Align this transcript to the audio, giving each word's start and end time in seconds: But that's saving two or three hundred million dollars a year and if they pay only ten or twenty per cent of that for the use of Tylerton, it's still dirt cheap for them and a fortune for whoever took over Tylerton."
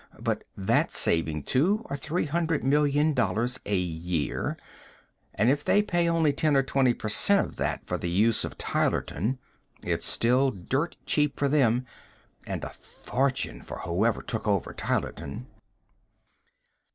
But 0.19 0.45
that's 0.57 0.97
saving 0.97 1.43
two 1.43 1.85
or 1.87 1.95
three 1.95 2.25
hundred 2.25 2.63
million 2.63 3.13
dollars 3.13 3.59
a 3.67 3.75
year 3.77 4.57
and 5.35 5.51
if 5.51 5.63
they 5.63 5.83
pay 5.83 6.09
only 6.09 6.33
ten 6.33 6.55
or 6.57 6.63
twenty 6.63 6.95
per 6.95 7.07
cent 7.07 7.47
of 7.49 7.55
that 7.57 7.85
for 7.85 7.99
the 7.99 8.09
use 8.09 8.43
of 8.43 8.57
Tylerton, 8.57 9.37
it's 9.83 10.07
still 10.07 10.49
dirt 10.49 10.97
cheap 11.05 11.37
for 11.37 11.47
them 11.47 11.85
and 12.47 12.63
a 12.63 12.69
fortune 12.71 13.61
for 13.61 13.81
whoever 13.81 14.23
took 14.23 14.47
over 14.47 14.73
Tylerton." 14.73 15.45